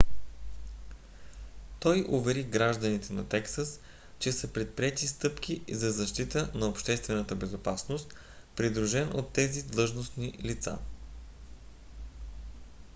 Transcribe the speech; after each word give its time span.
той 1.79 2.05
увери 2.09 2.43
гражданите 2.43 3.13
на 3.13 3.27
тексас 3.27 3.79
че 4.19 4.31
са 4.31 4.47
предприети 4.53 5.07
стъпки 5.07 5.61
за 5.71 5.91
защита 5.91 6.51
на 6.55 6.67
обществената 6.67 7.35
безопасност 7.35 8.13
придружен 8.55 9.09
от 9.15 9.33
тези 9.33 9.65
длъжностни 9.65 10.33
лица 10.43 10.77